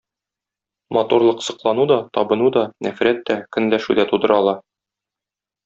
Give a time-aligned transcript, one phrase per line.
[0.95, 4.57] Матурлык соклану да, табыну да, нәфрәт тә, көнләшү дә тудыра ала.